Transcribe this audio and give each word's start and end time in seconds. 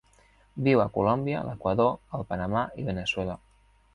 Viu 0.67 0.79
a 0.85 0.87
Colòmbia, 0.95 1.43
l'Equador, 1.49 1.93
el 2.19 2.25
Panamà 2.31 2.65
i 2.85 2.89
Veneçuela. 2.91 3.37